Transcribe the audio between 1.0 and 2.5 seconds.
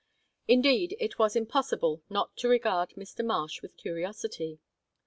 was impossible not to